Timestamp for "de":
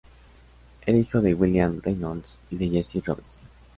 1.21-1.35, 2.57-2.69